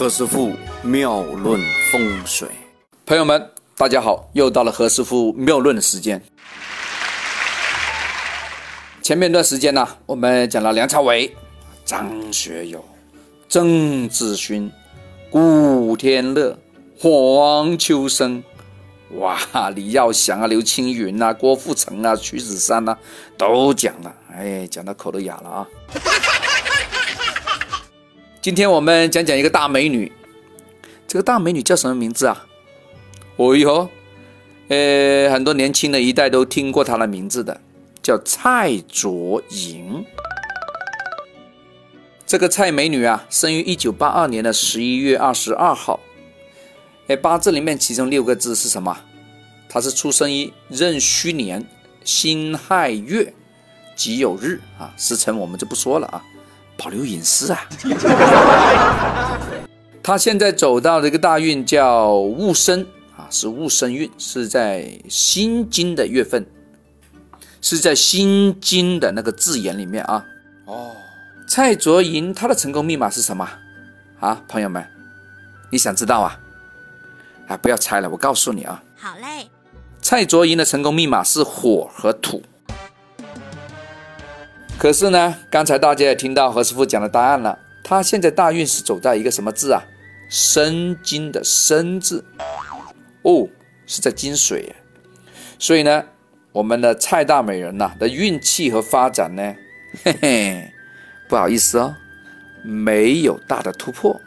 [0.00, 1.60] 何师傅妙论
[1.92, 2.48] 风水，
[3.04, 6.22] 朋友们，大家好，又到了何师傅妙论的时间。
[9.02, 11.36] 前面一段时间呢，我们讲了梁朝伟、
[11.84, 12.82] 张学友、
[13.46, 14.72] 曾志勋、
[15.28, 16.58] 古天乐、
[16.98, 18.42] 黄秋生，
[19.18, 19.38] 哇，
[19.74, 22.96] 李耀祥啊、刘青云啊、郭富城啊、徐子珊啊，
[23.36, 25.68] 都讲了，哎，讲到口都哑了啊。
[28.42, 30.10] 今天我们讲讲一个大美女，
[31.06, 32.46] 这个大美女叫什么名字啊？
[33.36, 33.90] 哦哟，
[34.68, 37.60] 呃，很多年轻的一代都听过她的名字的，
[38.02, 40.06] 叫蔡卓颖。
[42.24, 46.00] 这个蔡美女啊，生于一九八二年的十一月二十二号。
[47.08, 48.96] 哎，八字里面其中六个字是什么？
[49.68, 51.66] 她是出生于壬戌年
[52.04, 53.34] 辛亥月
[53.94, 56.24] 己酉日啊，时辰我们就不说了啊。
[56.82, 57.60] 保留隐私啊！
[60.02, 66.46] 他现在走到的一个大运叫戊申啊，是戊申运，是在辛金的月份，
[67.60, 70.24] 是在辛金的那个字眼里面啊。
[70.64, 70.92] 哦，
[71.46, 73.46] 蔡卓银他的成功密码是什么
[74.20, 74.42] 啊？
[74.48, 74.82] 朋友们，
[75.70, 76.40] 你想知道啊？
[77.48, 78.82] 啊，不要猜了，我告诉你啊。
[78.96, 79.50] 好嘞。
[80.00, 82.42] 蔡卓银的成功密码是火和土。
[84.80, 87.58] 可是呢，刚才大家也听到何师傅讲的答案了。
[87.84, 89.84] 他现在大运是走在一个什么字啊？
[90.30, 92.24] 申金的申字，
[93.20, 93.46] 哦，
[93.86, 94.74] 是在金水。
[95.58, 96.02] 所以呢，
[96.52, 99.54] 我们的蔡大美人呐的运气和发展呢，
[100.02, 100.72] 嘿嘿，
[101.28, 101.94] 不好意思哦，
[102.64, 104.18] 没有大的突破。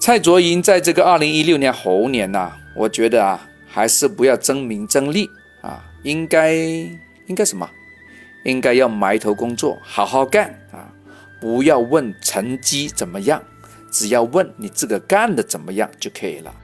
[0.00, 5.28] 蔡卓银在这个二零一六年猴年呐，我觉得啊，还是不要争名争利
[5.60, 7.68] 啊，应该应该什么？
[8.44, 10.90] 应该要埋头工作，好好干啊！
[11.40, 13.42] 不要问成绩怎么样，
[13.90, 16.54] 只要问你这个干的怎么样就可以了。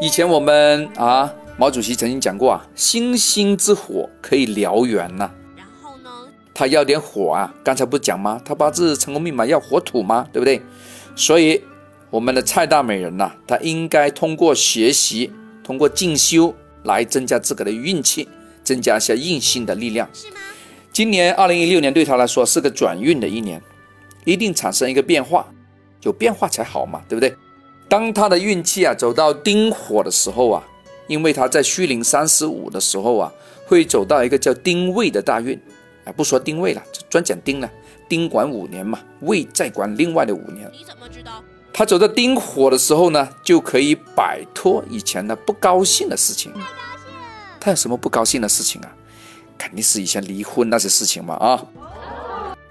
[0.00, 5.30] 以前我们啊，毛主席曾经讲过啊，星星之火可以燎原呐。
[5.56, 6.10] 然后呢，
[6.52, 8.40] 他要点火啊，刚才不讲吗？
[8.44, 10.26] 他八字成功密码要火土吗？
[10.32, 10.60] 对不对？
[11.14, 11.62] 所以
[12.10, 15.32] 我们的蔡大美人呐，她应该通过学习，
[15.62, 18.28] 通过进修来增加自个的运气。
[18.62, 20.08] 增加一些硬性的力量。
[20.92, 23.62] 今年二零一六年对他来说是个转运的一年，
[24.24, 25.46] 一定产生一个变化，
[26.02, 27.34] 有变化才好嘛，对不对？
[27.88, 30.62] 当他的运气啊走到丁火的时候啊，
[31.06, 33.32] 因为他在虚龄三十五的时候啊，
[33.66, 35.58] 会走到一个叫丁未的大运
[36.04, 37.70] 啊，不说丁未了，专讲丁了。
[38.08, 40.70] 丁管五年嘛，未再管另外的五年。
[40.70, 41.42] 你怎么知道？
[41.72, 46.52] 他走到丁火的时候呢，就可以摆脱以前的不高兴的事情。
[47.62, 48.90] 他有什么不高兴的事情啊？
[49.56, 51.64] 肯定是以前离婚那些事情嘛啊！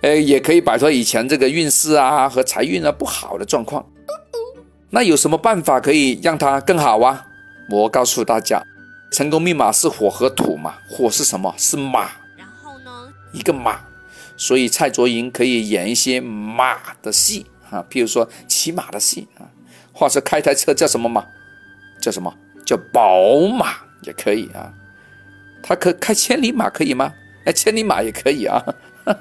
[0.02, 3.85] 呃，也可以摆脱以前这个运势啊和财运啊不好的状况。
[4.90, 7.25] 那有什么办法可以让它更好啊？
[7.69, 8.62] 我告诉大家，
[9.13, 10.74] 成功密码是火和土嘛。
[10.90, 11.56] 火是什么？
[11.58, 12.09] 是马。
[12.35, 13.13] 然后呢？
[13.31, 13.79] 一个马。
[14.35, 19.47] 所以蔡卓盈可以演一些马的戏啊，譬如说骑马的戏啊，
[19.94, 21.23] 或者开台车叫什么马？
[22.02, 22.34] 叫什么？
[22.66, 24.73] 叫宝马也可以啊。
[25.64, 27.14] 他可开千里马可以吗？
[27.46, 28.64] 哎，千里马也可以啊。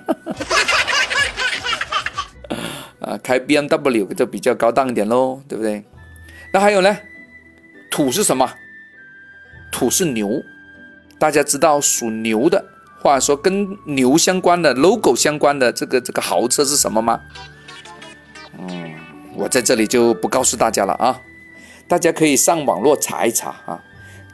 [3.00, 5.82] 啊，开 B M W 就比较高档一点喽，对不对？
[6.52, 6.96] 那还有呢？
[7.90, 8.52] 土是什么？
[9.72, 10.42] 土是牛。
[11.18, 12.64] 大家知道属牛的，
[13.00, 17.20] 或者说跟牛相关的 logo 相关的这个这个豪车是什么吗？
[18.58, 18.94] 嗯，
[19.34, 21.20] 我在这里就不告诉大家了啊。
[21.88, 23.82] 大家可以上网络查一查啊。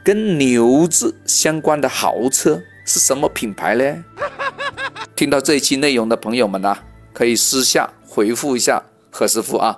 [0.07, 4.05] 跟牛字相关的豪车是什么品牌呢？
[5.17, 6.77] 听到这一期内容的朋友们呢，
[7.11, 8.81] 可以私下回复一下
[9.11, 9.77] 何师傅啊。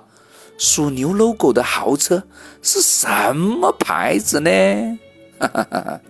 [0.56, 2.22] 属牛 logo 的豪车
[2.62, 4.50] 是什么牌子呢？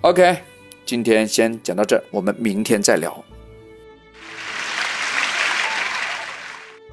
[0.00, 0.38] OK，
[0.86, 3.22] 今天先讲到这，我们明天再聊。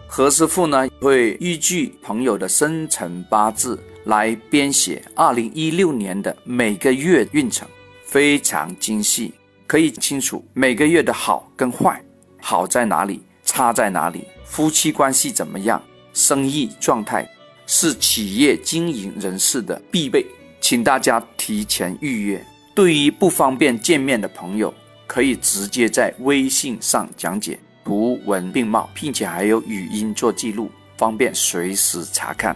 [0.06, 3.80] 何师傅呢会依据朋友的生辰八字。
[4.06, 7.68] 来编写二零一六年的每个月运程，
[8.06, 9.34] 非常精细，
[9.66, 12.04] 可以清楚每个月的好跟坏，
[12.40, 15.82] 好在哪里，差在哪里，夫妻关系怎么样，
[16.14, 17.28] 生意状态，
[17.66, 20.26] 是企业经营人士的必备，
[20.60, 22.46] 请大家提前预约。
[22.76, 24.74] 对于不方便见面的朋友，
[25.08, 32.56] 可以直接在微信上讲解，图文并茂，并且还有语音做记录，方便随时查看。